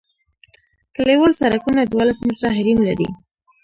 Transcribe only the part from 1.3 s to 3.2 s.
سرکونه دولس متره حریم لري